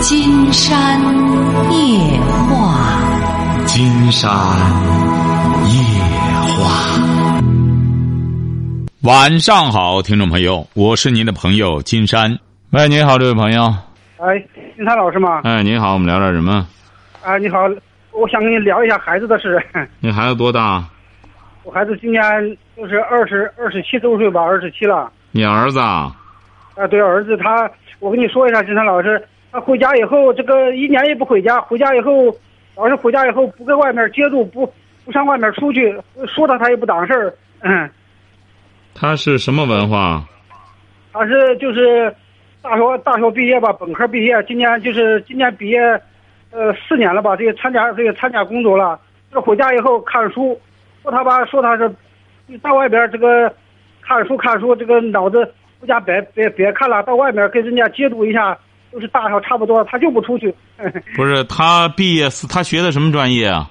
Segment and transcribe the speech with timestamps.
[0.00, 0.98] 金山
[1.70, 4.30] 夜话，金山
[5.66, 5.74] 夜
[6.56, 7.00] 话。
[9.02, 12.38] 晚上好，听众朋友，我是您的朋友金山。
[12.70, 13.64] 喂，你好，这位朋友。
[14.16, 14.42] 哎，
[14.74, 15.42] 金山老师吗？
[15.44, 16.66] 哎，你好，我们聊点什么？
[17.22, 17.58] 啊，你好，
[18.12, 19.62] 我想跟你聊一下孩子的事。
[20.00, 20.82] 你孩子多大？
[21.62, 22.22] 我孩子今年
[22.74, 25.12] 就是二十二十七周岁吧，二十七了。
[25.30, 26.16] 你儿子啊？
[26.74, 29.22] 啊，对，儿子他，我跟你说一下，金山老师，
[29.52, 32.34] 他回家以后，这个一年也不回家，回家以后，
[32.76, 34.72] 老是回家以后不跟外面接触，不
[35.04, 35.92] 不上外面出去，
[36.28, 37.34] 说他他也不当事儿。
[37.62, 37.90] 嗯，
[38.94, 40.24] 他是什么文化？
[41.12, 42.14] 他是就是
[42.62, 45.80] 大学大学毕业吧，本科毕业，今年就是今年毕业，
[46.52, 48.98] 呃，四年了吧，这个参加这个参加工作了。
[49.32, 50.60] 这回家以后看书，
[51.02, 51.92] 说他吧，说他是
[52.62, 53.52] 到外边这个
[54.00, 55.44] 看书看书，这个脑子
[55.80, 58.56] 回家别别别看了，到外面跟人家接触一下，
[58.92, 60.54] 都是大小差不多，他就不出去。
[61.16, 63.70] 不是他毕业是他学的什么专业啊？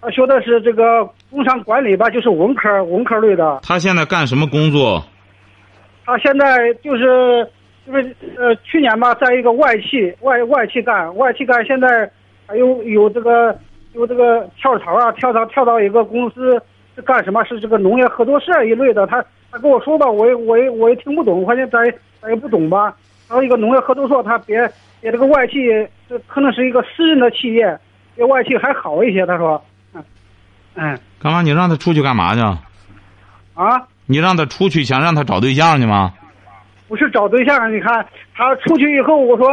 [0.00, 3.60] 他学的是这个工商管理吧，就是文科文科类的。
[3.62, 5.04] 他现在干什么工作？
[6.04, 7.48] 他现在就是
[7.86, 12.10] 就是呃，去年吧，在一个外企外外企干，外企干，现在
[12.48, 13.56] 还有有这个
[13.94, 16.60] 有这个跳槽啊，跳槽跳到一个公司
[16.96, 17.44] 是干什么？
[17.44, 19.06] 是这个农业合作社一类的。
[19.06, 21.80] 他他跟我说吧，我也我也我也听不懂，反正咱
[22.20, 22.92] 咱也不懂吧。
[23.32, 25.54] 然后一个农业合作社，他别别这个外企，
[26.06, 27.78] 这可能是一个私人的企业，
[28.14, 29.24] 比外企还好一些。
[29.24, 30.04] 他说，嗯
[30.74, 31.40] 嗯干嘛？
[31.40, 32.42] 你让他出去干嘛去？
[33.54, 33.88] 啊。
[34.04, 36.12] 你让他出去，想让他找对象去吗？
[36.88, 38.04] 不是找对象，你看
[38.36, 39.48] 他出去以后，我说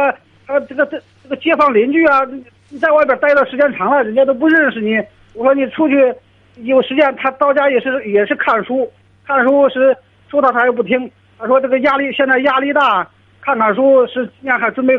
[0.46, 2.20] 他这个这这个街坊邻居啊，
[2.68, 5.02] 你在外边待的时间长了，人家都不认识你。
[5.32, 6.14] 我说你出去
[6.56, 8.92] 有时间，他到家也是也是看书，
[9.26, 9.96] 看书是
[10.28, 11.10] 说他他又不听。
[11.38, 13.08] 他说这个压力现在压力大，
[13.42, 14.94] 看看书是今年还准备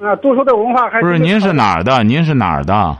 [0.00, 1.18] 啊读书的文化还不是？
[1.18, 2.02] 您是哪儿的？
[2.02, 2.96] 您是哪儿的？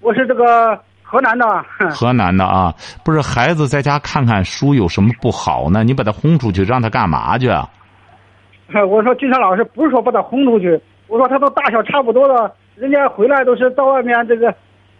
[0.00, 1.46] 我是这个河南的。
[1.90, 5.84] 河南的啊，不是孩子在家看看书有什么不好呢？
[5.84, 7.48] 你把他轰出去，让他干嘛去？
[8.88, 14.54] 我说金山老师不是说把他轰出去，我说他都大小差不多了，人家回来都是到外面这个，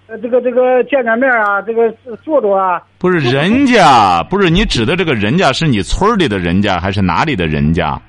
[0.06, 1.92] 呃，这个这个见见面啊，这个
[2.24, 2.80] 坐坐啊。
[2.98, 8.00] 不是人家，不是你指的这个人家是你村里的人家还是哪里的人家？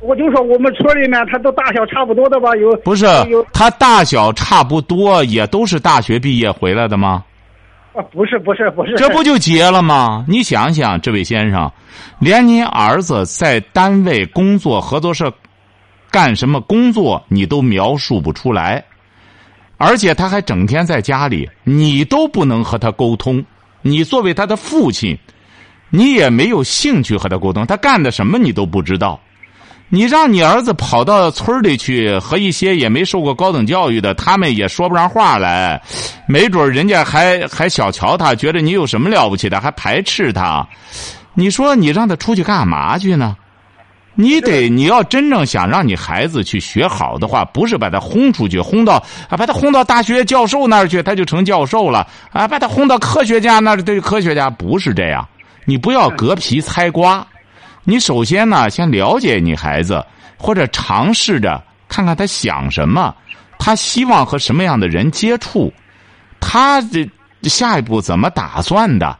[0.00, 7.24] 我就说我们村里面他都大小差不多的吧，有不是有他大小差不多，也都是大学毕业回来的吗？
[7.94, 10.22] 啊，不是不是不是，这不就结了吗？
[10.28, 11.72] 你想想，这位先生，
[12.18, 15.32] 连您儿子在单位工作、合作社
[16.10, 18.84] 干什么工作，你都描述不出来，
[19.78, 23.42] 而且他还整天在家里，你都不能和他沟通。
[23.80, 25.16] 你作为他的父亲，
[25.88, 27.66] 你也没有兴趣和他沟通。
[27.66, 29.18] 他干的什么你都不知道。
[29.88, 35.80] 你让你儿子跑到村里去，和一些也没受过高等教育的，他们也说不上话来，
[36.26, 40.66] 没准人家还还小瞧他，觉得你有什么了不起的，还排斥他。
[41.34, 43.36] 你说你让他出去干嘛去呢？
[44.16, 48.94] 你得你要真正想让你孩子去学好的话，不是把他轰出去，轰到
[49.28, 55.24] 啊，把他轰到大学教授那儿去，他就成教授了啊，把他轰到科学家那儿，对科学家不是这样。
[55.64, 57.24] 你不要割皮猜瓜。
[57.88, 60.04] 你首先呢，先了解你孩子，
[60.36, 63.14] 或者尝试着看看他想什么，
[63.60, 65.72] 他希望和什么样的人接触，
[66.40, 67.08] 他这
[67.44, 69.16] 下一步怎么打算的？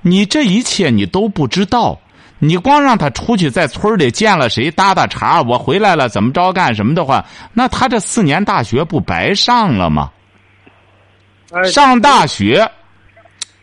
[0.00, 1.98] 你这一切你都不知道，
[2.38, 10.08] 你光让他出去在村里见了谁搭搭茬，我回来了怎么着干什么的话，那他这四年大学不白上了吗？
[11.64, 12.70] 上大学，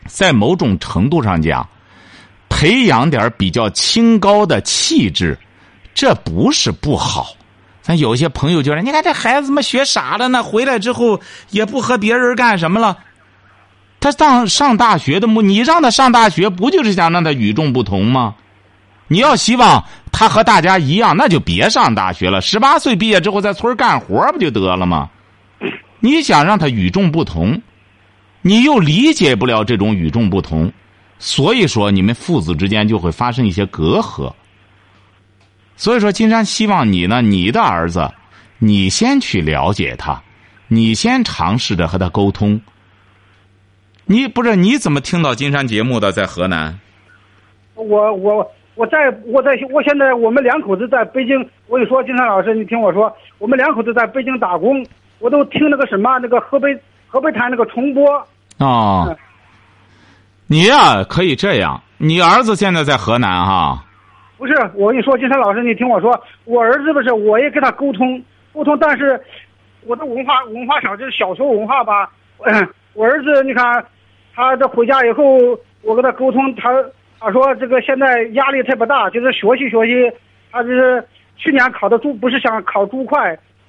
[0.06, 1.66] 在某种程度上讲。
[2.62, 5.36] 培养点比较清高的气质，
[5.94, 7.34] 这不是不好。
[7.80, 10.44] 咱有些朋友就说：“你看这孩子怎么学傻了呢？
[10.44, 12.96] 回来之后也不和别人干什么了。
[13.98, 18.36] 他上上大学的目，你让他上大学，不就是想让他与众不同吗？
[19.08, 22.40] 你要希望他和大家一样，那就别上大学了。
[22.40, 25.10] 十八岁毕业之后，在村干活不就得了吗？
[25.98, 27.60] 你想让他与众不同，
[28.40, 30.72] 你又理解不了这种与众不同。”
[31.24, 34.32] 所以说，你们父子之间就会发生一些隔阂。
[35.76, 38.10] 所以说，金山希望你呢，你的儿子，
[38.58, 40.20] 你先去了解他，
[40.66, 42.60] 你先尝试着和他沟通。
[44.04, 46.10] 你不是你怎么听到金山节目的？
[46.10, 46.76] 在河南？
[47.76, 51.38] 我我我在我在我现在我们两口子在北京。
[51.68, 54.84] 我跟你说，金山老师，你听我说，我们两口子在北京打工，
[55.20, 56.76] 我都听那个什么那个河北
[57.06, 58.04] 河北台那个重播。
[58.58, 59.16] 啊。
[60.46, 61.80] 你呀，可以这样。
[61.98, 63.84] 你儿子现在在河南哈？
[64.36, 68.20] 不是，我跟你说，金山老师，你听我说，我儿子不是，我也跟他沟通，
[68.52, 69.18] 沟通，但是
[69.86, 72.10] 我的文化文化少，就是小时候文化吧。
[72.94, 73.84] 我儿子你看，
[74.34, 75.22] 他这回家以后，
[75.82, 76.70] 我跟他沟通，他
[77.20, 80.16] 他说这个现在压力特别大，就是学习学习，
[80.50, 81.02] 他就是
[81.36, 83.16] 去年考的注不是想考注会，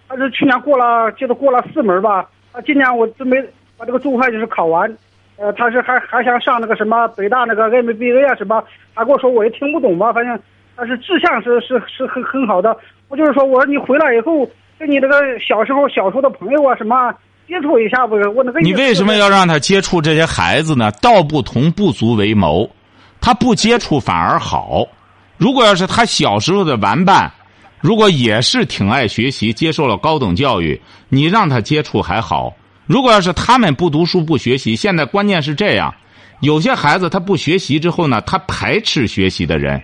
[0.09, 2.27] 他是去年过了，就是过了四门吧。
[2.51, 3.39] 他今年我真没
[3.77, 4.91] 把这个注会就是考完，
[5.43, 8.63] 呃，他是还还想上那个什么北大那个 MBA 啊什么，
[8.95, 10.39] 他跟我说我也听不懂吧，反正
[10.73, 12.73] 但是志向是是是很很好的。
[13.09, 14.49] 我就是说，我说你回来以后
[14.79, 17.13] 跟你那个小时候小时候的朋友啊什么
[17.45, 18.15] 接触一下不？
[18.33, 20.89] 我那个你为什么要让他接触这些孩子呢？
[21.01, 22.69] 道不同不足为谋，
[23.19, 24.87] 他不接触反而好。
[25.37, 27.29] 如果要是他小时候的玩伴。
[27.81, 32.53] 如果也是挺爱学习，接受了高等教育，你让他接触还好。
[32.85, 35.93] 如果要是他们不读书不学习，现在关键是这样，
[36.41, 39.81] 有些孩子他不学习之后呢，他排斥学习的人，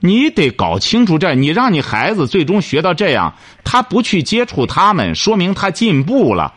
[0.00, 1.34] 你得搞清楚这。
[1.34, 6.52] 你让你孩子最终学到这样，他不去接触他们，说明他进步了，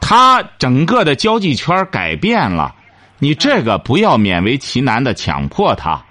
[0.00, 2.74] 他整个的交际圈改变了。
[3.18, 6.02] 你这个不要勉为其难的强迫他，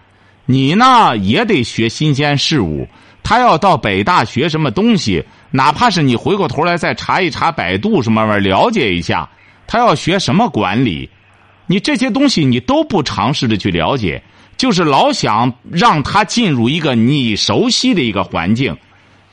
[0.45, 2.87] 你呢也得学新鲜事物。
[3.23, 9.29] 他要到北大学什么东西，哪怕是你回过头来再查一查百度什么玩意儿，了解一下，
[9.65, 11.09] 他要学什么管理，
[11.67, 14.21] 你这些东西你都不尝试着去了解，
[14.57, 18.75] 就是老想让他进入一个你熟悉的一个环境，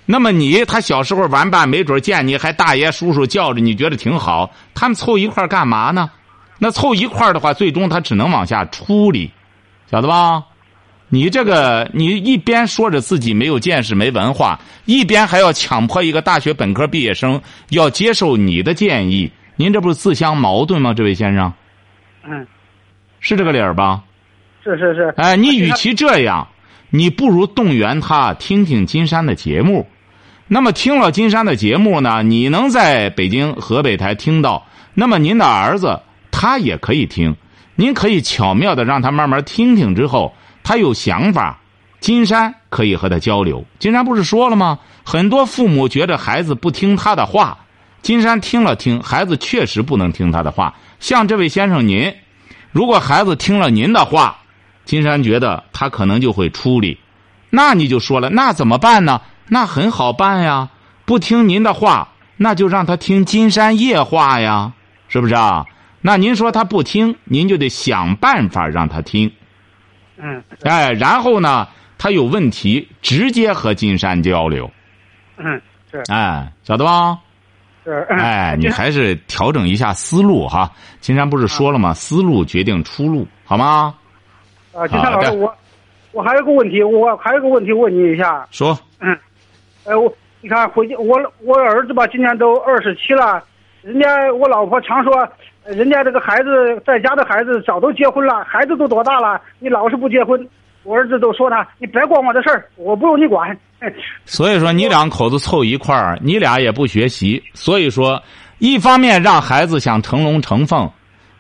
[0.06, 6.10] 那么你他小时候玩伴没准见你还大爷叔叔叫着，你觉得挺好，他们凑一块干嘛呢？
[6.58, 9.32] 那凑一块的话，最终他只能往下处理，
[9.90, 10.44] 晓得吧？
[11.14, 20.92] 你这个，你一边说着自己没有见识、没文化，一边还要强迫一个大学本科毕业生要接受你的建议，您这不是自相矛盾吗？
[20.92, 21.52] 这位先生，
[22.24, 22.44] 嗯，
[23.20, 24.02] 是这个理儿吧？
[24.64, 25.14] 是是是。
[25.16, 26.48] 哎，你与其这样，
[26.90, 29.86] 你不如动员他听听金山的节目。
[30.48, 36.00] 那么听了金山的节目呢，你能在北京河北台听到，那么您的儿子
[36.32, 37.36] 他也可以听，
[37.76, 40.34] 您可以巧妙的让他慢慢听听之后。
[40.64, 41.60] 他有想法，
[42.00, 43.64] 金山可以和他交流。
[43.78, 44.80] 金山不是说了吗？
[45.04, 47.58] 很多父母觉得孩子不听他的话，
[48.02, 50.74] 金山听了听，孩子确实不能听他的话。
[50.98, 52.14] 像这位先生您，
[52.72, 54.38] 如果孩子听了您的话，
[54.84, 56.98] 金山觉得他可能就会出力。
[57.50, 59.20] 那你就说了，那怎么办呢？
[59.48, 60.70] 那很好办呀，
[61.04, 62.08] 不听您的话，
[62.38, 64.72] 那就让他听金山夜话呀，
[65.08, 65.66] 是不是啊？
[66.00, 69.30] 那您说他不听，您就得想办法让他听。
[70.26, 71.68] 嗯，哎，然后呢，
[71.98, 74.70] 他有问题直接和金山交流。
[75.36, 75.60] 嗯，
[75.90, 76.02] 是。
[76.10, 77.18] 哎，晓得吧？
[77.84, 78.06] 是。
[78.08, 80.70] 哎， 你还是调整一下思路哈。
[81.00, 81.92] 金山不是说了吗？
[81.92, 83.94] 思路决定出路，好吗？
[84.72, 85.54] 啊，金山老师，我
[86.12, 88.48] 我还有个问题，我还有个问题问你一下。
[88.50, 88.78] 说。
[89.00, 89.14] 嗯。
[89.84, 90.10] 哎，我
[90.40, 93.44] 你看回去，我我儿子吧，今年都二十七了，
[93.82, 95.28] 人家我老婆常说。
[95.66, 99.40] 人家这个孩子在家的孩子早都结婚了，孩子都多大了？
[99.58, 100.46] 你老是不结婚，
[100.82, 103.56] 我儿子都说他，你别管我的事儿，我不用你管。
[104.26, 107.42] 所以说，你两口子凑一块儿，你俩也不学习。
[107.54, 108.22] 所以说，
[108.58, 110.90] 一方面让孩子想成龙成凤，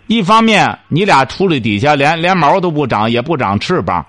[0.06, 4.04] 一方面你俩处理底下连连毛都不长，也不长翅膀，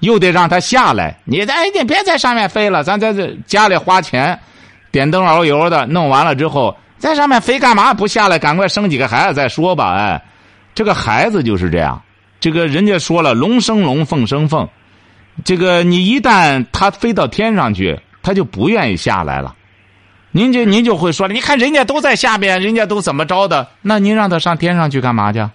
[0.00, 1.14] 又得让他下来。
[1.24, 4.38] 你哎，你别在上面飞了，咱在这家里花钱，
[4.90, 6.74] 点灯熬油的，弄完了之后。
[6.98, 7.94] 在上面飞干嘛？
[7.94, 9.94] 不下来，赶快生几个孩子再说吧。
[9.94, 10.22] 哎，
[10.74, 12.02] 这个孩子就是这样。
[12.40, 14.68] 这个人家说了，龙生龙，凤生凤。
[15.44, 19.54] 这个你一旦他飞到天上去，他就不愿意下来了。
[20.30, 23.68] 您就您就会说了，你看人家都在下边，人家都怎么着的？
[23.80, 25.48] 那您让他上天上去干嘛去？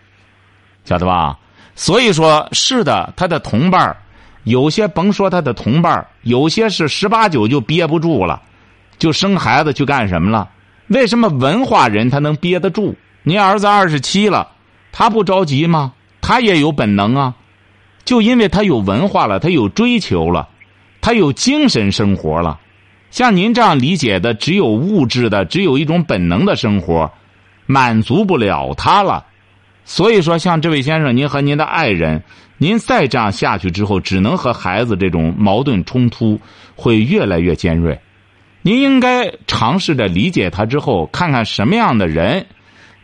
[0.85, 1.37] 晓得吧？
[1.75, 3.95] 所以说，是的，他的同伴
[4.43, 8.41] 有些甭说他的同伴有些是十八九就憋不住了，
[8.97, 10.49] 就生孩子去干什么了？
[10.87, 12.95] 为什么文化人他能憋得住？
[13.23, 14.49] 您儿子二十七了，
[14.91, 15.93] 他不着急吗？
[16.21, 17.35] 他也有本能啊，
[18.05, 20.49] 就因为他有文化了，他有追求了，
[21.01, 22.59] 他有精神生活了。
[23.11, 27.11] 像您这样理解的，只有物质的，只有一种本能的生活，
[27.65, 29.25] 满足不了他了。
[29.85, 32.23] 所以说，像这位先生，您和您的爱人，
[32.57, 36.39] 您再这样下去之后，只能和孩子这种矛盾冲突
[36.75, 37.99] 会越来越尖锐。
[38.65, 42.45] 您应该尝试着理解他之后，看看什么样的人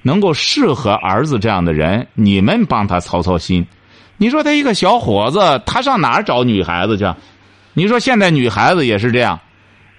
[0.01, 3.67] 能够适合儿子这样的人，你们帮他操操心。
[4.17, 7.05] 你说他一个小伙子，他上哪儿找女孩子去？
[7.73, 9.39] 你说现在女孩子也是这样。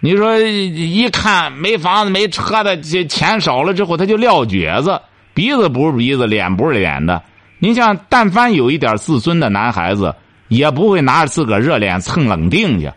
[0.00, 4.98] 你说一看没房子没车的，这钱少了之后，他就撂蹶子，
[5.34, 7.22] 鼻子不是鼻子，脸不是脸的。
[7.58, 10.14] 您像但凡有一点自尊的男孩子，
[10.48, 12.90] 也不会拿着自个儿热脸蹭冷腚去。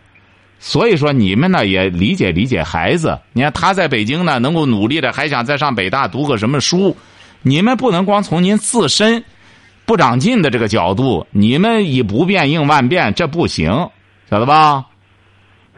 [0.66, 3.20] 所以说你们呢也理解理解孩子。
[3.34, 6.96] 你看他在北京呢，能够努力的，还想再上北大读个什么书，
[7.42, 9.22] 你们不能光从您自身
[9.84, 13.90] 不长进的这个角度，你们以不变应万变，这不行，
[14.30, 14.86] 晓得吧？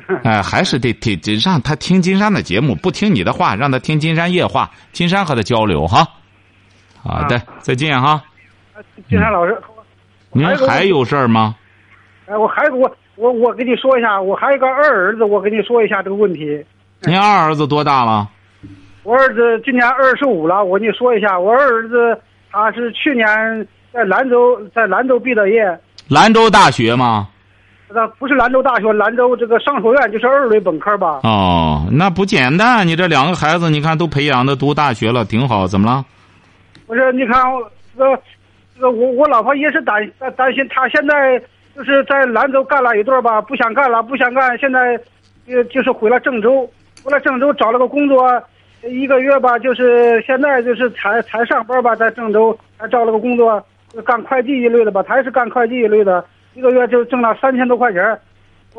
[0.23, 6.07] 哎，还是得得得让他听金山的节目，不听你的话，让他听金山夜话，金山和他交流哈。
[7.03, 8.23] 好的，再见哈。
[9.09, 9.61] 金山老师，
[10.31, 11.57] 您还有事儿吗？
[12.27, 16.65] 哎，我还我我我跟你说一下，我还有个二儿子，我跟你说一下这个问题。
[17.01, 18.29] 您二儿子多大了？
[19.03, 22.19] 我儿子今年二十五了，我跟你说一下，我二儿子
[22.51, 23.27] 他是去年
[23.93, 25.79] 在兰州在兰州毕的业。
[26.09, 27.29] 兰州大学吗？
[27.89, 31.21] 那不是兰州大学，兰州这个商学院就是二类本科吧？
[31.23, 32.87] 哦，那不简单。
[32.87, 35.67] 你这两个孩子，你看都培养的读大学了，挺好。
[35.67, 36.05] 怎么了？
[36.87, 37.41] 不是，你看
[37.97, 38.21] 这个
[38.75, 41.41] 这个，我我老婆也是担担担心，他现在
[41.77, 44.99] 就是在兰州干了一段吧，不想干了，不想干，现在
[45.47, 46.69] 呃就是回了郑州，
[47.05, 48.43] 回了郑州找了个工作，
[48.89, 53.63] 一个月吧，就是现在就是才才上班吧，在郑州还找了个工作，
[54.07, 56.25] 干会计一类的吧，他也是干会计一类的。
[56.55, 58.19] 一个月就挣了三千多块钱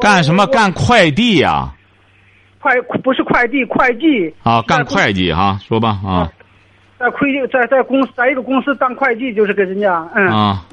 [0.01, 0.47] 干什么？
[0.47, 1.71] 干快递呀？
[2.59, 2.73] 快
[3.03, 4.33] 不是快递，会计。
[4.41, 6.27] 啊，干会计哈，说吧啊。
[6.97, 10.25] 在会计，在在公司，在一个公司当会计，就是给人家，嗯。
[10.29, 10.65] 啊。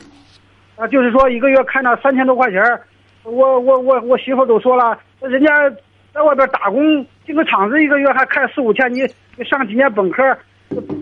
[0.77, 2.63] 啊，就是说一个月开那三千多块钱
[3.23, 5.49] 我我我我媳妇都说了，人家
[6.13, 9.01] 在外边打工进个厂子，一个月还开四五千，你
[9.37, 10.23] 你上几年本科，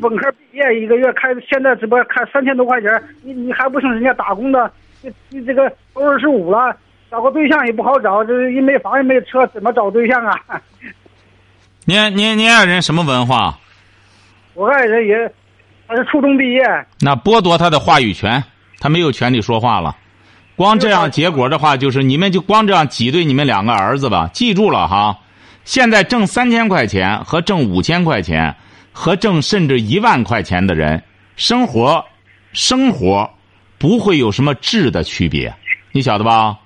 [0.01, 2.91] 本科毕业一个月开，现在只不过开三千多块钱
[3.23, 4.71] 你你还不剩人家打工的。
[5.01, 6.77] 你你这个都二十五了，
[7.11, 10.39] 找个对象也不好找，这一没房也没车，怎么找对象啊？
[11.85, 13.59] 您您您爱人什么文化？
[14.55, 15.33] 我爱人也，
[15.89, 16.63] 他是初中毕业。
[17.01, 18.41] 那剥夺他的话语权，
[18.83, 19.97] 他没有权利说话了。
[20.57, 24.29] 光这样结果的话，就是你们就光这样挤兑你们两个儿子吧。
[24.33, 25.17] 记住了哈，
[25.65, 28.57] 现在挣三千块钱和挣五千块钱，
[28.93, 31.01] 和挣甚至一万块钱的人，
[31.37, 32.05] 生活，
[32.53, 33.31] 生活。
[33.79, 35.53] 不会有什么质的区别，
[35.91, 36.59] 你晓得吧？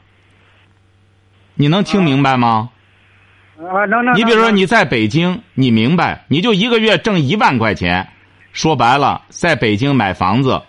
[1.55, 2.69] 你能听明白吗？
[3.59, 4.15] 啊，能能。
[4.15, 8.07] 你比如说你在北京，你明白，你就一个月挣一万块钱，
[8.53, 10.61] 说白了，在北京买房子，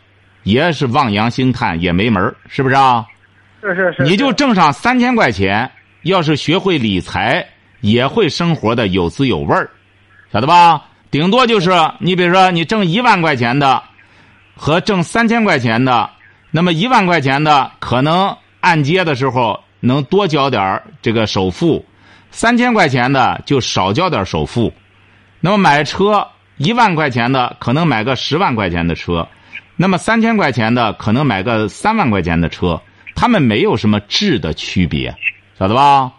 [0.47, 3.05] 也是望洋兴叹，也没门是不是啊？
[3.59, 4.03] 是是是。
[4.03, 5.69] 你就挣上三千块钱，
[6.03, 7.45] 要是学会理财，
[7.81, 9.69] 也会生活的有滋有味儿，
[10.31, 10.85] 晓得吧？
[11.11, 13.83] 顶多就是你比如说你挣一万块钱的，
[14.55, 16.09] 和挣三千块钱的。
[16.49, 21.85] 那么一万块钱的可能按揭的时候能多交点这个首付，
[22.31, 24.71] 三千块钱的就少交点首付。
[25.41, 26.25] 那么买车
[26.55, 29.27] 一万块钱的可能买个十万块钱的车，
[29.77, 32.81] 那么三千块钱的可能买个三万块钱的车，
[33.15, 35.15] 他们没有什么质的区别，
[35.57, 36.11] 晓得吧？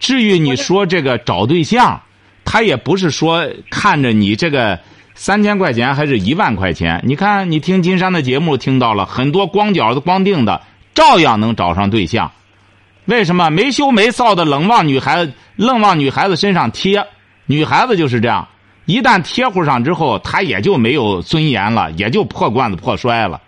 [0.00, 2.00] 至于你说这个找对象，
[2.44, 4.78] 他也不是说看着你这个。
[5.14, 6.98] 三千块钱还是一万块钱？
[7.04, 10.62] 你看，你听金山的节目听到了很多光脚的、光腚的，
[10.94, 12.32] 照样能找上对象。
[13.04, 17.06] 为什么没羞没臊的冷往女孩子、愣往女孩子身上贴？
[17.44, 18.48] 女孩子就是这样，
[18.84, 23.40] 一旦贴乎上之后，他也就没有尊严了，也就破罐子破摔了。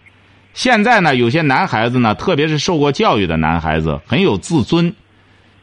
[0.52, 4.94] 现在呢，有些男孩子呢，特别是受过教育的男孩子，很有自尊，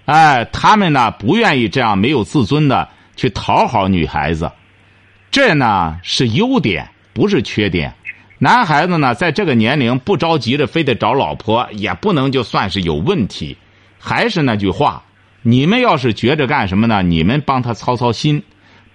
[0.05, 4.51] 哎，他们呢不愿意这样没有自尊的去讨好女孩子。
[5.31, 7.93] 这呢是优点，不是缺点。
[8.37, 13.55] 男孩子呢，在这个年龄不着急着非得找老婆，也不能就算是有问题。
[13.97, 15.01] 还是那句话，
[15.43, 17.01] 你们要是觉着干什么呢？
[17.01, 18.43] 你们帮他操操心，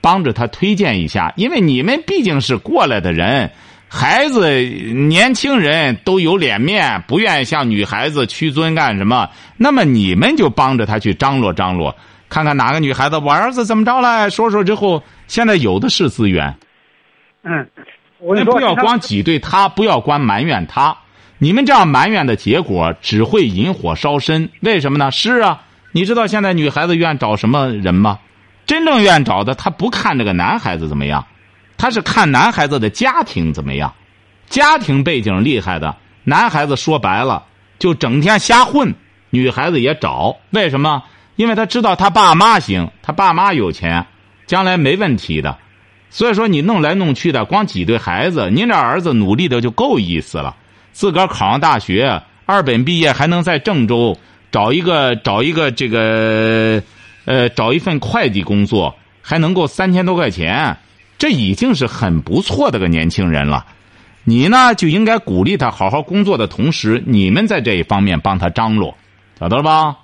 [0.06, 3.50] 帮着他推荐一下，因为你们毕竟是过来的人，
[3.88, 9.28] 孩子、年轻人都有脸面，不愿意向女孩子屈尊干什么？
[9.56, 11.92] 那么你们就帮着他去张罗张罗，
[12.28, 15.02] 看看哪个女孩子我儿子怎么着了，说说之后。
[15.26, 16.54] 现在有的是资源，
[17.42, 17.66] 嗯，
[18.20, 20.96] 那不要光挤兑他，不要光埋怨他。
[21.38, 24.48] 你们这样埋怨的结果，只会引火烧身。
[24.60, 25.10] 为什么呢？
[25.10, 28.20] 是啊，你知道现在女孩子愿找什么人吗？
[28.66, 31.24] 真正愿找的，他不看这个男孩子怎么样，
[31.78, 33.94] 他是看男孩子的家庭怎么样，
[34.48, 37.44] 家庭背景厉害的男孩子，说白了
[37.78, 38.94] 就整天瞎混，
[39.30, 40.36] 女孩子也找。
[40.50, 41.02] 为什么？
[41.36, 44.06] 因为他知道他爸妈行，他爸妈有钱。
[44.46, 45.58] 将来没问题的，
[46.08, 48.48] 所以说你弄来弄去的，光挤兑孩子。
[48.48, 50.54] 您这儿子努力的就够意思了，
[50.92, 54.16] 自个儿考上大学，二本毕业，还能在郑州
[54.52, 56.80] 找一个找一个这个，
[57.26, 60.76] 呃，找一份会计工作，还能够三千多块钱，
[61.18, 63.66] 这已经是很不错的个年轻人了。
[64.24, 68.96] 你呢就应该鼓励他好好工作的同时，你们在这一方面帮他张罗，
[69.38, 69.96] 晓得了吧？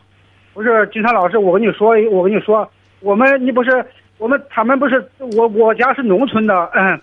[0.52, 3.84] 不是金山老师，我跟你说，我跟你说，我们你不是
[4.18, 7.00] 我们他们不是我我家是农村的，嗯，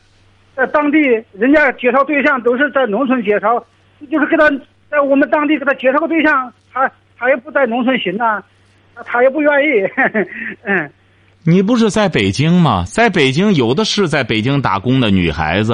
[0.55, 0.97] 在当地
[1.33, 3.57] 人家介绍对象都是在农村介绍，
[4.11, 4.49] 就是给他
[4.89, 8.41] 在我们当地给他介绍个对象，他他也不在农村寻呐、
[9.05, 9.83] 他也不愿意，
[10.63, 10.89] 嗯，
[11.43, 12.83] 你不是在北京吗？
[12.87, 15.73] 在北京有的是在北京打工的女孩子。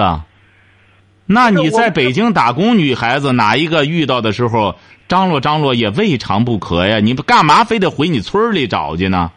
[1.26, 4.76] 那你在北京打工，女孩子哪一个遇到的时候
[5.08, 7.00] 张罗张罗也未尝不可呀？
[7.00, 9.32] 你不干嘛非得回你村里找去呢？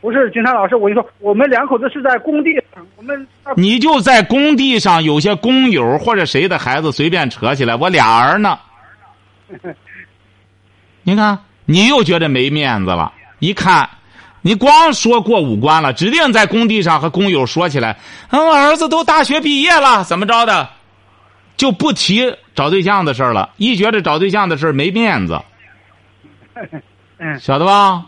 [0.00, 8.58] 不是金山老师，我跟你说，我们两口子是在工地上，我们你就在工地上，有些工友或者谁的孩子随便扯起来，我俩儿呢。
[11.04, 13.12] 您看，你又觉得没面子了。
[13.38, 13.88] 一看，
[14.42, 17.96] 你光说过五关了，指定在工地上和工友说起来，
[18.30, 20.68] 嗯，我儿子都大学毕业了，怎么着的，
[21.56, 23.50] 就不提找对象的事儿了。
[23.56, 25.40] 一觉得找对象的事儿没面子，
[27.18, 28.04] 嗯，晓得吧？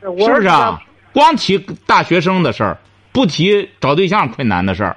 [0.00, 0.80] 是不是啊？
[1.12, 2.78] 光提大学生的事儿，
[3.12, 4.96] 不提找对象困难的事儿。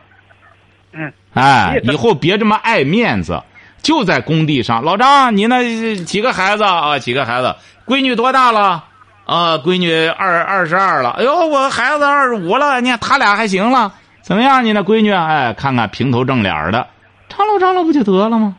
[0.94, 3.42] 嗯，哎，以后别这么爱面子。
[3.86, 6.98] 就在工地上，老张，你那几个孩子啊？
[6.98, 7.56] 几个孩子？
[7.86, 8.84] 闺女多大了？
[9.28, 11.12] 啊，闺女二二十二了。
[11.12, 12.82] 哎呦，我孩子二十五了。
[12.82, 14.66] 你看他俩还行了，怎么样？
[14.66, 15.12] 你那闺女？
[15.12, 16.88] 哎，看看平头正脸的，
[17.30, 18.56] 张罗张罗不就得了吗？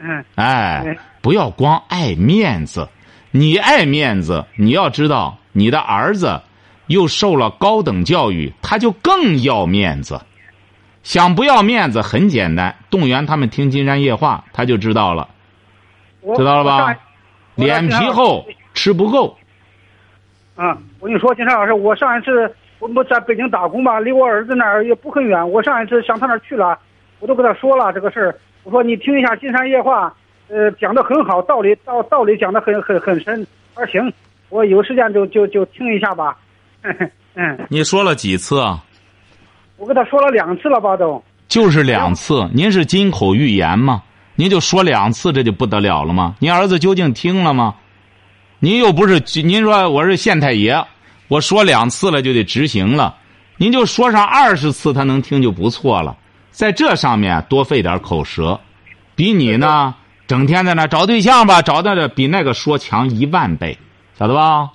[0.00, 2.88] 嗯哎，不要光爱面子，
[3.30, 6.40] 你爱面子，你要知道，你的儿子
[6.88, 10.20] 又受了高等教育，他就更要面子。
[11.02, 15.28] 想不要面子很简单，动员他们听金山夜话，他就知道了，
[16.36, 16.96] 知道了吧
[17.56, 19.36] 脸皮厚，吃不够。
[20.56, 20.68] 嗯，
[21.00, 25.50] 我跟你说，金山老师，我上一次我们在北京打工吧，离我儿子那儿也不很远。
[25.50, 26.78] 我上一次上他那儿去了，
[27.20, 28.34] 我都跟他说了这个事儿。
[28.62, 30.08] 我说你听一下《金山夜话》，
[30.54, 33.44] 呃，讲的很好，道理道道理讲的很很很深。
[33.74, 34.12] 他说行，
[34.50, 36.36] 我有时间就就就听一下吧。
[37.34, 38.84] 嗯，你说了几次啊？
[39.82, 41.20] 我跟他说了两次了吧都。
[41.48, 42.48] 就是两次。
[42.54, 44.00] 您是金口玉言吗？
[44.36, 46.36] 您就说两次，这就不得了了吗？
[46.38, 47.74] 您儿子究竟听了吗？
[48.60, 50.80] 您又不是您说我是县太爷，
[51.26, 53.16] 我说两次了就得执行了，
[53.56, 56.16] 您就说上二十次，他能听就不错了。
[56.52, 58.60] 在这上面多费点口舌，
[59.16, 59.96] 比你呢
[60.28, 63.76] 整天在那找对象吧，找的比那个说强一万倍，
[64.16, 64.70] 晓得吧？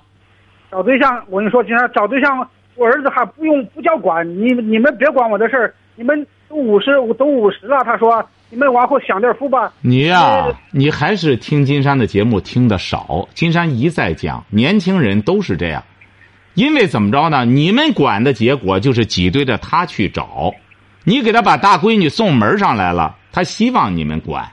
[0.70, 2.46] 找对象，我跟你说，今天找对象，
[2.78, 7.76] 我儿子还不用不叫管你，你们别管我的事儿，你们都五十，都五十了。
[7.84, 9.72] 他说，你们往后享点福吧。
[9.80, 13.28] 你呀、呃你还是听金山的节目听的少。
[13.34, 15.82] 金山一再讲，年轻人都是这样，
[16.54, 17.44] 因为怎么着呢？
[17.44, 20.54] 你们管的结果就是挤兑着他去找，
[21.02, 24.48] 你给他把大闺女送门上来了，他希望你们管。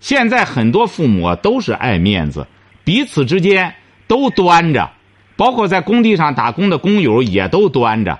[0.00, 2.46] 现在很多父母都是爱面子，
[2.82, 3.74] 彼此之间
[4.08, 4.90] 都端着，
[5.38, 8.18] 包括在工地上打工的工友也都端着。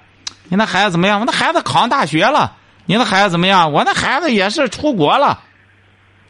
[0.48, 1.20] 你那孩子怎么样？
[1.20, 2.52] 我那孩子考上大学了。
[2.86, 3.70] 你那孩子怎么样？
[3.72, 5.40] 我那孩子也是出国了。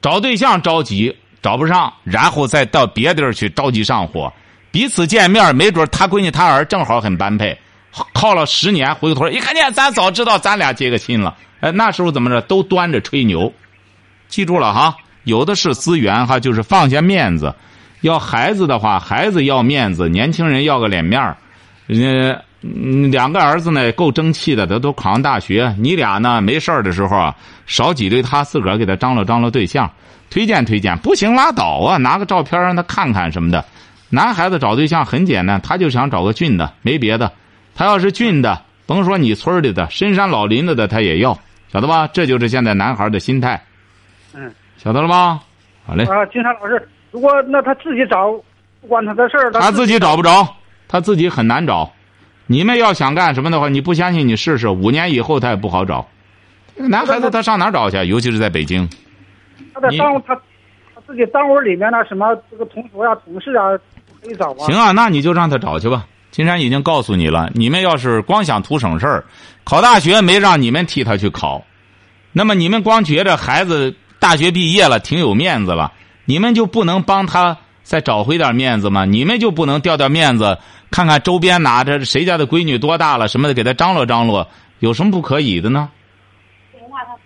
[0.00, 4.32] 找对象着急找不上，然后再到别地儿去着急上火，
[4.70, 7.56] 彼此见面，没准他闺女他儿正好很般配，
[8.12, 13.52] 靠了十年，回头一看见咱早知道咱俩结个亲了，哎，那时候怎么着都端着吹牛，
[14.28, 17.54] 记住了哈，有的是资源哈，就是放下面子，
[18.00, 21.36] 要孩子的话，孩子要面子，年轻人要个脸面儿，
[21.88, 22.40] 呃。
[22.60, 25.72] 嗯，两个儿子呢够争气的，他都考上大学。
[25.78, 27.32] 你俩呢没事儿的时候啊，
[27.66, 29.88] 少挤兑他，自个儿给他张罗张罗对象，
[30.28, 30.98] 推荐推荐。
[30.98, 33.64] 不行拉倒啊，拿个照片让他看看什么的。
[34.10, 37.30] 男孩子找对象很简单，他就想找个俊的，没别的。
[37.76, 41.38] 他要是俊的，甭说你村里的，深山老林子的他也要，
[41.72, 42.08] 晓得吧？
[42.08, 43.62] 这就是现在男孩的心态。
[44.34, 45.38] 嗯，晓得了吧？
[45.86, 48.30] 好嘞，啊，金山老师，如果那他自己找，
[48.80, 50.46] 不关他的事儿，他自己找不着，
[50.86, 51.90] 他自己很难找。
[52.46, 56.06] 你们要想干什么的话，你不相信你试试，五年以后他也不好找。
[56.76, 57.96] 这个男孩子他上哪儿找去？
[58.04, 58.88] 尤其是在北京。
[59.74, 60.34] 他在你单他
[60.94, 63.68] 他自己单位里面的什么这个同学啊、同事啊，
[64.22, 64.66] 可以找啊。
[64.66, 66.06] 行啊，那你就让他找去吧。
[66.30, 69.24] 金山已经告诉你了，你们要是光想图省事儿，
[69.64, 71.64] 考大学没让你们替他去考，
[72.32, 75.90] 那么你们光觉着孩子大学毕业了挺有面子了，
[76.28, 79.06] 你们就不能帮他再找回点面子吗？
[79.06, 80.58] 你们就不能掉掉面子，
[80.90, 84.46] 看看周边拿着谁家的闺女多大了什么的，给他张罗张罗，
[84.80, 85.88] 有什么不可以的呢？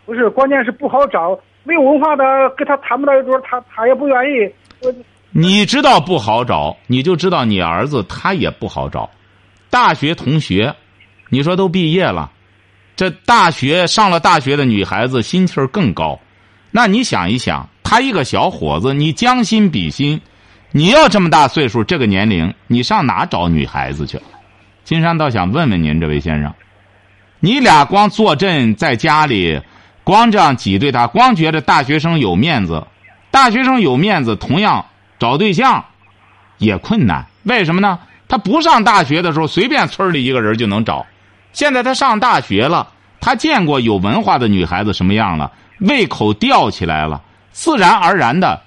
[0.06, 2.24] 不是，关键是不好找，没有文化的
[2.56, 4.94] 跟他谈不到一桌，他他也不愿意。
[5.32, 9.10] 你知道不好找，你就知道你儿子他也不好找。
[9.68, 10.72] 大学同学，
[11.28, 12.30] 你说都毕业了，
[12.94, 16.20] 这大学上了大学的女孩子心气儿更高。
[16.70, 20.18] 那你想一想，他一个小伙子，你将心比心，
[20.70, 24.18] 你要这么大岁数，这个年龄，你上哪找女孩子去？
[24.82, 26.54] 金山倒想问问您，这位先生，
[27.38, 29.60] 你俩光坐镇在家里，
[30.04, 32.82] 光这样挤兑他，光觉得大学生有面子，
[33.30, 34.86] 大学生有面子，同样
[35.18, 35.84] 找对象
[36.56, 37.26] 也困难。
[37.42, 37.98] 为什么呢？
[38.26, 41.04] 他不上大学的时候，随便村里一个人就能找。
[41.52, 42.88] 现在他上大学了，
[43.20, 47.20] 他见过有文化的女孩子什么样了，胃口吊起来了，
[47.52, 48.60] 自然而然的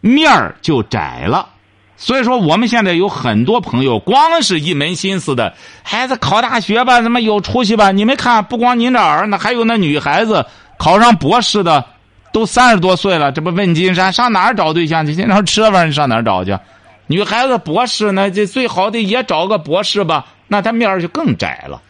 [0.00, 1.48] 面儿就窄了。
[1.96, 7.92] 所以说，我们现在有很多朋友，光是一门心思的孩子考大学吧，怎么有出息吧？
[7.92, 10.44] 你们看，不光您这儿，那还有那女孩子
[10.78, 11.84] 考上博士的，
[12.32, 15.14] 都三十多岁了，这不问金山上哪儿找对象去？
[15.14, 16.58] 经常吃饭，你上哪儿找去？
[17.06, 21.80] 女孩子博士呢，这最好的也找个博士吧，那他面儿就更窄了，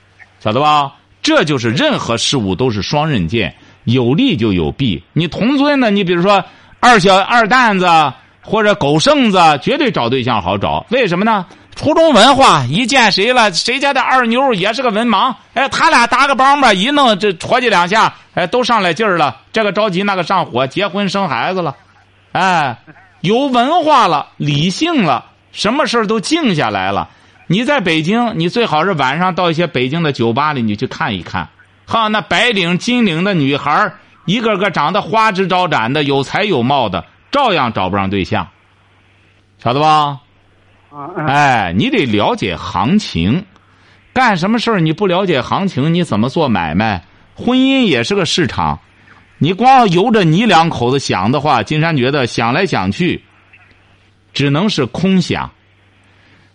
[0.41, 0.93] 晓得吧？
[1.23, 5.03] 这就是任何事物都是双刃剑，有利就有弊。
[5.13, 6.45] 你同村的，你比如说
[6.81, 7.87] 二小二蛋子。
[8.45, 11.47] 或者狗剩子绝对找对象好找，为什么呢？
[11.77, 21.77] 初中文化，一见谁了，谁家的二妞也是个文盲，哎，他俩搭个帮吧，一弄这戳叽两下，哎，都上来劲儿了，这个着急那个上火，结婚生孩子了，
[22.33, 22.77] 哎，
[23.21, 27.09] 有文化了，理性了，什么事儿都静下来了。
[27.47, 31.49] 你在北京，你最好是晚上到一些北京的酒吧里，你去看一看，
[31.87, 33.93] 哈，那白领、金领的女孩
[34.25, 37.05] 一个个长得花枝招展的，有才有貌的。
[37.31, 38.47] 照样找不上对象，
[39.59, 40.21] 晓得吧？
[41.27, 43.47] 哎，你得了解行情，
[44.13, 47.03] 干什么事儿你不了解行情，你怎么做买卖？
[47.35, 48.79] 婚姻也是个市场，
[49.39, 53.25] 你光由着你两口子想的话，金山觉得想来想去，
[54.35, 55.51] 只能是空想。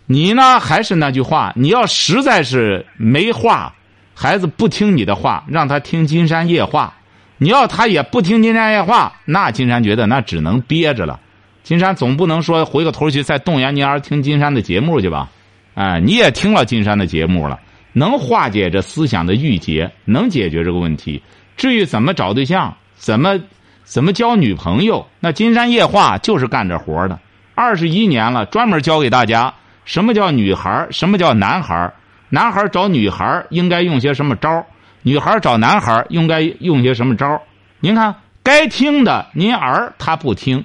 [0.06, 3.74] 你呢，还是那句话，你要实在是没话，
[4.20, 6.92] 孩子不听你的话，让他听金山夜话。
[7.36, 11.20] 你要他也不听金山夜话，那金山觉得那只能憋着了。
[11.62, 15.28] 金山总不能说回过头去再动员您儿听金山的节目去吧？
[15.74, 17.60] 哎，你也听了金山的节目了，
[17.92, 21.22] 能化解这思想的郁结，能解决这个问题。
[21.56, 23.38] 至于怎么找对象，怎么
[23.84, 27.16] 怎么交女朋友，那金山夜话就是干这活的。
[27.54, 29.54] 二十一年了，专门教给大家
[29.84, 31.92] 什么叫女孩，什么叫男孩，
[32.28, 34.66] 男孩找女孩应该用些什么招？
[35.02, 37.40] 女孩找男孩应该用些什么招？
[37.80, 40.64] 您看，该听的您儿他不听，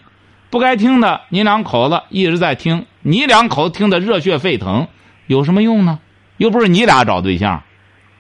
[0.50, 4.88] 不该听的您两口子一直在听，你两口子听得热血沸腾，
[5.28, 6.00] 有什么用呢？
[6.38, 7.62] 又不是你俩找对象，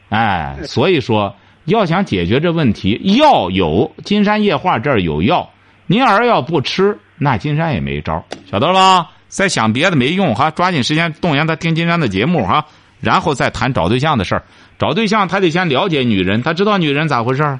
[0.09, 5.49] 哎，所以说要想解决这问题，药有金山夜话这儿有药，
[5.87, 9.09] 您儿要不吃，那金山也没招晓得了吧？
[9.27, 12.67] 再想别的没用哈，抓紧时间动员他听金山的节目哈，
[13.03, 14.43] 然后再谈找对象的事儿。
[14.79, 17.59] 找对象，他得先了解女人，他知道女人咋回事儿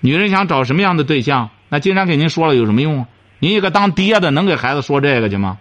[0.00, 1.50] 女人想找什么样的对象？
[1.68, 3.06] 那经常给您说了有什么用啊？
[3.40, 5.58] 您一个当爹的能给孩子说这个去吗？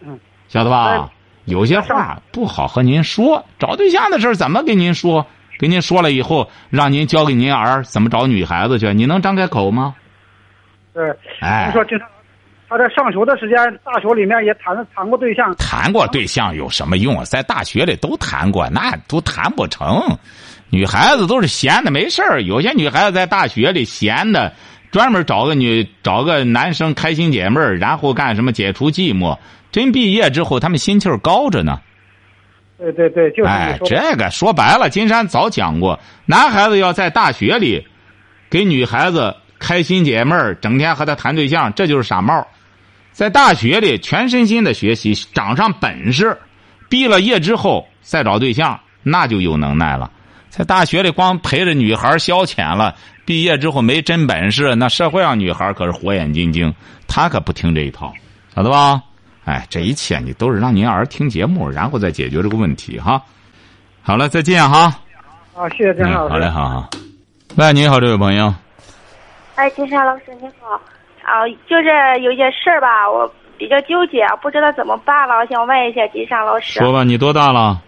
[0.00, 1.10] 嗯，晓得吧？
[1.44, 3.44] 有些话不好和您说。
[3.58, 5.26] 找对象的事儿怎么跟您说？
[5.58, 8.94] 跟您说了以后，让您教给您儿怎么找女孩子去？
[8.94, 9.94] 你能张开口吗？
[10.94, 11.02] 对，
[11.40, 11.96] 哎，说这。
[12.70, 15.52] 他在上学的时间，大学里面也谈谈过对象。
[15.56, 17.20] 谈过对象有什么用？
[17.24, 20.00] 在大学里都谈过，那都谈不成。
[20.70, 24.52] 女孩子都是闲的没事儿，有些女孩子在大学里闲的，
[24.92, 29.36] 专门找个女找个男生开心解闷儿，然后干什么解除寂寞。
[29.72, 31.80] 真毕业之后，他们心气儿高着呢。
[32.78, 37.84] 对对对，就是哎，这个说白了，金山早讲过，男孩子要在大学里
[38.48, 42.46] 给女孩子开心解闷儿，整天和她谈对象，这就是傻帽。
[43.12, 46.36] 在大学里全身心的学习，长上本事，
[46.88, 50.10] 毕了业之后再找对象，那就有能耐了。
[50.48, 52.94] 在大学里光陪着女孩消遣了，
[53.24, 56.74] 毕业之后没真本事，那社会上女孩可是火眼金睛，
[57.06, 58.12] 她可不听这一套，
[58.54, 59.02] 晓得吧？
[59.44, 63.22] 哎，这一切你都是让您儿听节目，然后再解决这个问题哈。
[64.02, 64.94] 好了，再见哈。
[65.54, 66.32] 啊，谢谢金山老师。
[66.32, 66.90] 好嘞，好好。
[67.56, 68.52] 喂，你好，这位朋友。
[69.54, 70.80] 哎，金山老师，你好。
[71.30, 75.36] 啊，就是有些事儿吧，我比较纠结，不知道怎么办了。
[75.36, 76.80] 我想问一下金山老师。
[76.80, 77.80] 说吧，你多大了？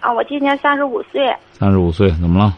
[0.00, 1.34] 啊，我今年三十五岁。
[1.52, 2.52] 三十五岁，怎么了？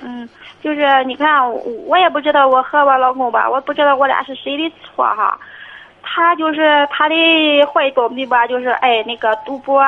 [0.00, 0.28] 嗯，
[0.62, 1.50] 就是你看，
[1.88, 5.36] 我也不知道我和我老公吧，我不知道我俩是谁的错哈。
[6.04, 7.14] 他就是他的
[7.66, 9.82] 坏毛病吧，就是爱那个赌博，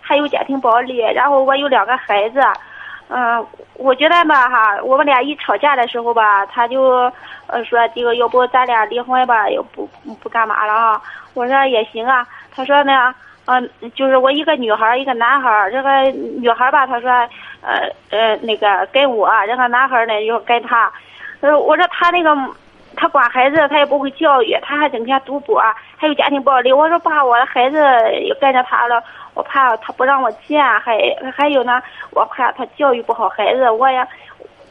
[0.00, 0.98] 还有家庭暴力。
[0.98, 2.40] 然后我有两个孩子。
[3.14, 7.12] 嗯，我觉得吧哈，我们俩一吵架的时候吧，他就
[7.46, 9.86] 呃说这个要不咱俩离婚吧，又不
[10.22, 11.02] 不干嘛了哈。
[11.34, 12.26] 我说也行啊。
[12.54, 15.90] 他说呢，嗯，就是我一个女孩一个男孩这个
[16.40, 17.10] 女孩吧，他说
[17.60, 20.90] 呃呃那个跟我，这个男孩呢又跟他。
[21.42, 22.34] 呃，我说他那个
[22.96, 25.60] 他管孩子，他也不会教育，他还整天赌博，
[25.98, 26.72] 还有家庭暴力。
[26.72, 27.78] 我说把，我的孩子
[28.20, 29.02] 也跟着他了，
[29.34, 30.98] 我怕他不让我见，还
[31.34, 34.06] 还有呢，我怕他教育不好孩子，我也，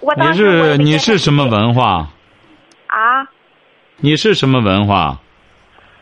[0.01, 2.07] 我当你时我也是你是什么文化？
[2.87, 3.27] 啊？
[3.97, 5.17] 你是什么文化？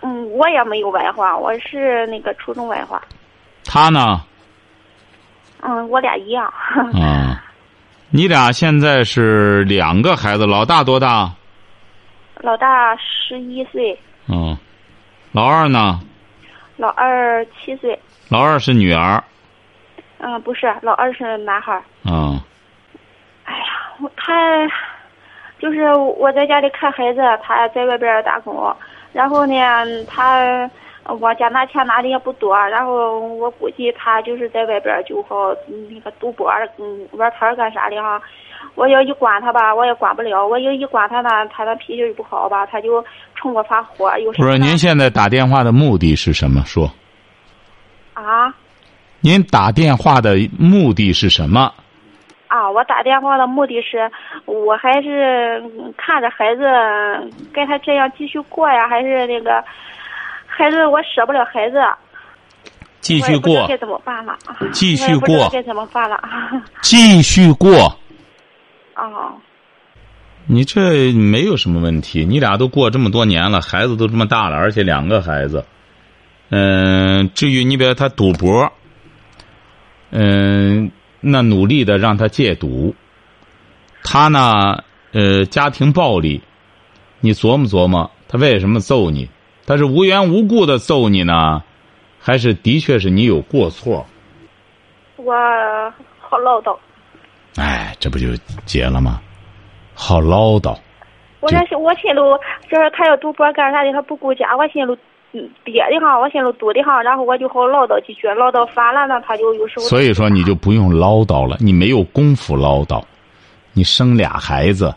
[0.02, 3.02] 嗯，我也没有文化，我是那个初中文化。
[3.66, 4.22] 他呢？
[5.62, 6.46] 嗯，我俩一样。
[6.94, 7.44] 啊，
[8.10, 11.32] 你俩现在是两个孩子，老大多大？
[12.42, 14.58] 老大十一岁，嗯，
[15.34, 16.00] 老二呢？
[16.78, 18.00] 老二七岁。
[18.30, 19.24] 老二是女儿。
[20.20, 21.82] 嗯，不是，老二是男孩儿。
[22.06, 22.40] 嗯
[23.46, 23.64] 哎呀，
[24.02, 24.34] 我他
[25.60, 28.76] 就是我在家里看孩子，他在外边儿打工，
[29.12, 29.56] 然后呢，
[30.06, 30.70] 他
[31.06, 38.22] 我家拿钱拿的也不多，然后我估计他就是在外边儿就好嗯那个赌博，嗯，玩牌儿干啥的哈。
[38.76, 43.04] 我要一管他吧，我也管不了；我要一管他呢，他那脾气就不好吧，他就
[43.36, 44.12] 冲我发火。
[44.26, 46.62] 不是，您现在打电话的目的是什么？
[46.66, 46.90] 说，
[48.24, 48.54] 啊
[49.22, 51.74] 您打电话的目的是什么？
[52.48, 52.68] 啊！
[52.72, 54.10] 我打电话的目的是，
[54.46, 56.64] 我还是嗯看着孩子
[57.54, 59.64] 跟他这样继续过呀，还是那个
[60.48, 61.78] 孩子我舍不了孩子，
[63.02, 64.36] 继续过该，怎么办了。
[64.72, 66.20] 继续过该怎么办了？
[66.82, 67.70] 继续过。
[68.96, 69.34] 哦，
[70.48, 75.64] 你这没有什么问题，你俩都过这么多年了，孩子都这么大了，而且两个孩子。
[76.50, 78.72] 嗯、至于你比如他赌博，
[80.12, 82.96] 嗯、那努力的让他戒赌。
[84.04, 86.42] 他呢，呃，家庭暴力，
[87.20, 89.30] 你琢磨琢磨，他为什么揍你？
[89.68, 91.62] 他是无缘无故的揍你呢，
[92.20, 94.06] 还是的确是你有过错？
[95.18, 95.34] 我
[96.20, 96.76] 好唠叨。
[97.58, 98.28] 哎，这不就
[98.66, 99.22] 结了吗？
[99.94, 100.76] 好唠叨。
[101.42, 102.20] 我这我心里
[102.70, 104.98] 就是他要赌博干啥的，他不顾家，我心里
[105.32, 109.86] 嗯憋的哈，我心里堵的哈，然后我就好唠叨几句，唠叨烦了呢，他就有时候。
[109.86, 113.04] 所以说你就不用唠叨了，你没有功夫唠叨。
[113.74, 114.94] 你生俩孩子，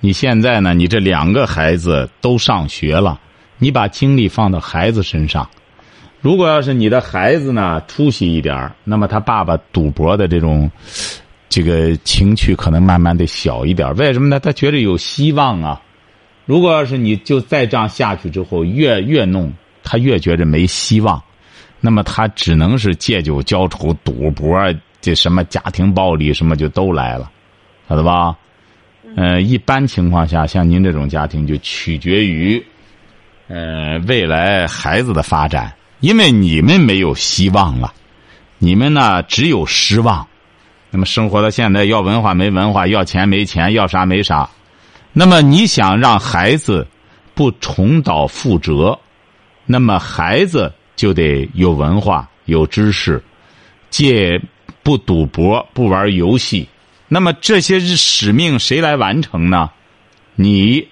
[0.00, 0.74] 你现在呢？
[0.74, 3.18] 你这两个孩子都上学了，
[3.58, 5.48] 你把精力放到孩子身上。
[6.20, 10.70] 如果要是你的孩子呢出息一点那么他爸爸赌博的这种
[11.48, 14.38] 这个情趣可能慢慢的小一点为什么呢？
[14.38, 15.80] 他觉得有希望啊。
[16.44, 19.50] 如果要是你就再这样下去之后，越越弄
[19.90, 21.20] 他越觉着没希望，
[21.80, 24.56] 那么他只能是借酒浇愁、赌博，
[25.00, 27.28] 这什么家庭暴力什么就都来了，
[27.88, 28.36] 晓得吧？
[29.16, 32.64] 呃，一般情况下，像您这种家庭就取决于，
[33.48, 37.92] 呃，未来孩子的发展，因为你们没有希望了，
[38.58, 40.24] 你们呢只有失望。
[40.92, 44.48] 那么生活到现在，要文化没文化，要钱没钱，要啥没啥。
[45.12, 46.86] 那么你想让孩子
[47.34, 48.96] 不重蹈覆辙，
[49.72, 53.22] 那么孩子就得有文化、有知识，
[53.88, 54.36] 戒
[54.82, 56.68] 不赌博、不玩游戏。
[57.06, 59.70] 那么这些使命谁来完成呢？
[60.34, 60.88] 你，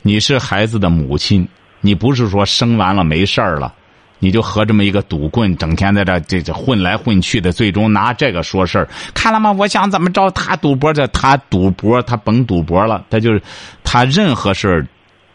[0.00, 1.48] 你是孩子的母亲，
[1.80, 3.74] 你不是说生完了没事儿了，
[4.20, 8.88] 你就和这么一个赌棍整天在这这这混来混去的，最终拿这个说事儿。
[9.12, 9.50] 看了吗？
[9.50, 10.30] 我想怎么着？
[10.30, 13.42] 他赌博这，他赌博，他甭赌博了，他就是
[13.82, 14.86] 他任何事儿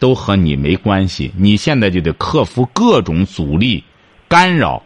[0.01, 1.31] 都和你没关系。
[1.37, 3.83] 你现在就得克服各种阻力、
[4.27, 4.81] 干扰，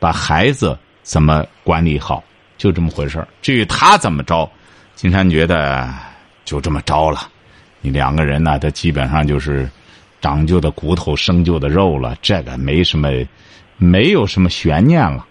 [0.00, 2.24] 把孩子怎么管理好。
[2.56, 3.28] 就这么回事儿。
[3.42, 4.50] 至于他怎么着，
[4.94, 5.86] 金山觉得
[6.46, 7.30] 就这么着了。
[7.82, 9.68] 你两个人呢，他基本上就是
[10.22, 13.10] 长旧的骨头生旧的肉了，这个没什么，
[13.76, 15.26] 没有什么悬念了。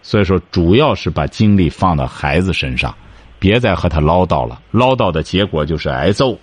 [0.00, 2.94] 所以说，主要是把精力放到孩子身上，
[3.38, 4.62] 别再和他唠叨了。
[4.70, 6.38] 唠叨的结果就是挨揍。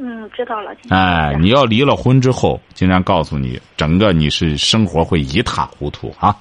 [0.00, 0.70] 嗯，知道了。
[0.90, 6.36] 哎，你要离了婚之后，金山告诉你，整个你是生活会一塌糊涂啊！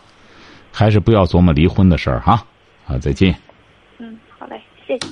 [0.72, 2.46] 还是不要琢磨离婚的事儿哈。
[2.86, 3.36] 好，再见。
[3.98, 5.08] 嗯，好嘞，谢谢。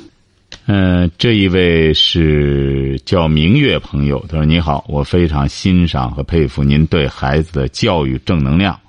[0.68, 8.80] 嗯，这一位是叫明月朋友，他说：“你好，我非常欣赏和佩服您对孩子的教育正能量。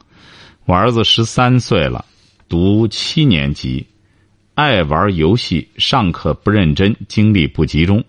[0.66, 2.04] 我儿子十三岁了，
[2.48, 3.86] 读七年级，
[4.54, 8.04] 爱玩游戏，上课不认真，精力不集中。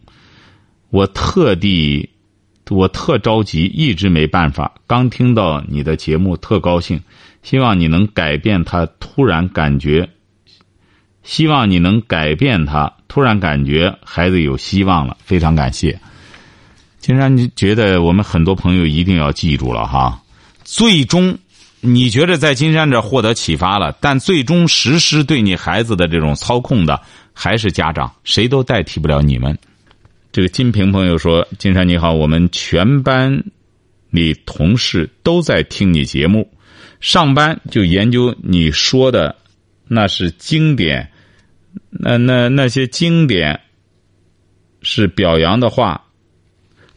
[0.90, 2.10] 我特地，
[2.70, 4.74] 我特着急，一直没办法。
[4.88, 7.02] 刚听到你的节目，特高兴，
[7.44, 10.10] 希望你能改变他突然感觉。”
[11.24, 12.94] 希望你能改变他。
[13.10, 16.00] 突然感觉孩子有希望了，非常感谢。
[17.00, 20.22] 金山你觉得我们很多朋友一定要记住了哈，
[20.64, 21.38] 最终
[21.82, 27.02] 你觉得在金山这获得启发了，但最终实施对你孩子的这种操控的
[27.34, 29.58] 还是家长，谁都代替不了你们。
[30.38, 33.44] 这个金平朋友说：“金山你好，我们全班
[34.12, 36.48] 里同事都在听你节目，
[37.00, 39.36] 上班就研究你说的，
[39.88, 41.12] 那是经典，
[41.90, 43.62] 那那那些经典
[44.84, 46.06] 是表扬的话，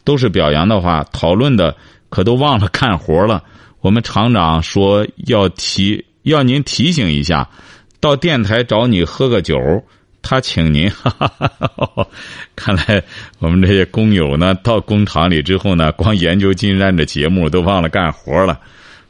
[0.03, 1.75] 都是表扬的话，讨论的
[2.09, 3.43] 可都忘了干活了。
[3.79, 7.49] 我们厂长说要提，要您提醒一下，
[7.99, 9.57] 到电台找你喝个酒。”
[10.21, 12.07] 他请您，哈哈哈哈
[12.55, 13.03] 看来
[13.39, 18.59] 我们这些工友呢，到工厂里之后呢， 光研究金山的节目，都忘了干活了。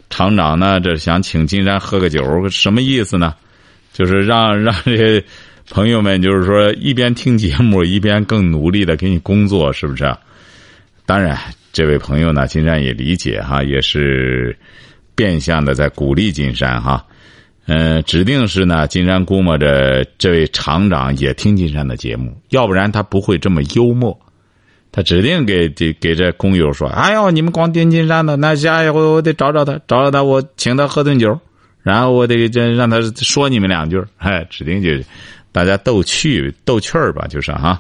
[0.10, 3.36] 厂长呢，这想请金山喝个酒，什么意思呢？
[3.94, 5.24] 就是让 让这些
[5.70, 10.16] 朋友们，就是说一边听节目，一边更努力的给你工作，是不是？
[11.06, 11.38] 当然，
[11.74, 14.58] 这位朋友呢，金山也理解哈，也是
[15.14, 17.06] 变相的在鼓励金山哈。
[17.68, 18.88] 嗯，指定是呢。
[18.88, 24.20] 金山估摸着这位厂长也听金山的节目，要不然他不会这么幽默。
[24.92, 31.40] 他指定给给给这工友说：“哎呦，你们光听金山的，那下一回我得找找他，找找他，我请他喝顿酒，
[31.82, 34.90] 然后我得这让他说你们两句。”哎，指定就
[35.54, 37.80] 大家逗趣逗趣儿吧，就是哈。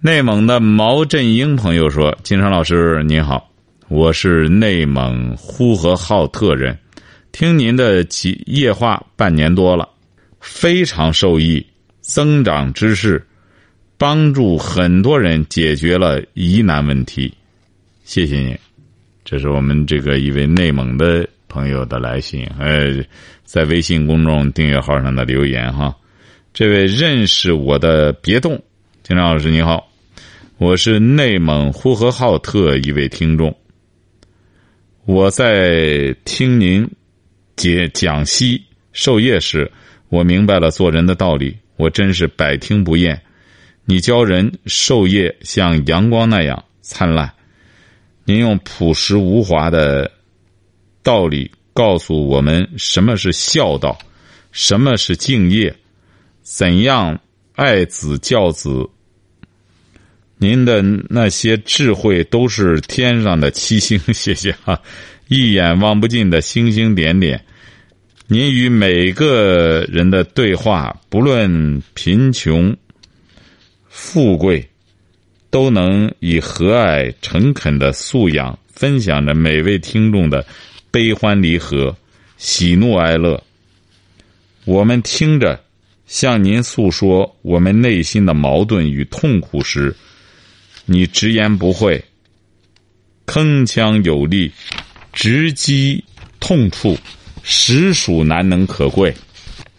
[0.00, 3.48] 内蒙的毛振英朋友说：“金山老师您好，
[3.88, 6.76] 我是内蒙呼和浩特人。”
[7.32, 9.88] 听您的几夜话半年多了，
[10.40, 11.64] 非常受益，
[12.00, 13.24] 增长知识，
[13.96, 17.32] 帮助很多人解决了疑难问题。
[18.04, 18.58] 谢谢您，
[19.24, 23.02] 这是我们这个一位内蒙的朋友的来信，呃，
[23.44, 25.96] 在微信公众订阅号上的留言哈。
[26.52, 28.60] 这位认识我的别动，
[29.04, 29.88] 金常老师你好，
[30.58, 33.56] 我是内蒙呼和浩特一位听众，
[35.04, 36.90] 我在听您。
[37.60, 39.70] 解讲析授业时，
[40.08, 43.20] 我明白了做人的道理，我真是百听不厌。
[43.84, 47.30] 你教人授业像阳光那样灿烂，
[48.24, 50.10] 您用朴实无华的
[51.02, 53.98] 道理告诉我们什么是孝道，
[54.52, 55.76] 什么是敬业，
[56.40, 57.20] 怎样
[57.56, 58.88] 爱子教子。
[60.38, 64.80] 您的那些智慧都是天上的七星，谢谢哈，
[65.28, 67.44] 一眼望不尽的星星点点。
[68.32, 72.76] 您与每个人的对话，不论贫穷、
[73.88, 74.64] 富贵，
[75.50, 80.46] 都能以和蔼、诚恳的素养分享着每位听众的
[80.92, 81.96] 悲欢离合、
[82.36, 83.42] 喜怒哀乐。
[84.64, 85.60] 我们听着，
[86.06, 89.92] 向您诉说我们内心的矛盾与痛苦时，
[90.84, 92.00] 你直言不讳、
[93.26, 94.52] 铿锵有力、
[95.12, 96.04] 直击
[96.38, 96.96] 痛处。
[97.42, 99.14] 实属难能可贵，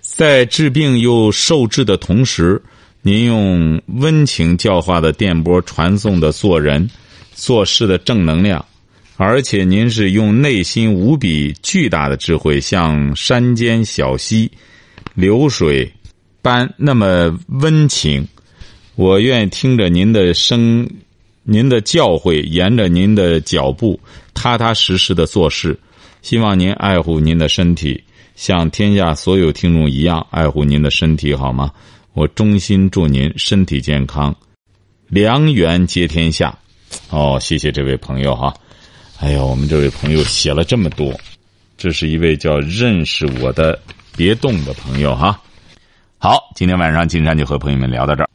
[0.01, 2.61] 在治病又受治的同时，
[3.01, 6.89] 您用温情教化的电波传送的做人、
[7.33, 8.63] 做事的正能量，
[9.17, 14.51] 而且您是用内心无比巨大的智慧，像山间小溪、
[15.13, 15.91] 流水
[16.41, 18.27] 般那么温情。
[18.95, 20.87] 我愿听着您的声，
[21.43, 23.99] 您的教诲，沿着您的脚步，
[24.33, 25.79] 踏踏实实的做事。
[26.21, 28.03] 希望您爱护您的身体，
[28.35, 31.71] 像天下所有听众一样爱护您的身体，好吗？
[32.13, 34.35] 我衷心祝您身体健康，
[35.07, 36.57] 良缘接天下。
[37.09, 38.53] 哦，谢谢这位朋友哈。
[39.19, 41.17] 哎呀，我们这位朋友写了这么多，
[41.77, 43.79] 这是一位叫认识我的
[44.15, 45.41] 别动的朋友哈。
[46.17, 48.29] 好，今天晚上金山就和朋友们聊到这儿。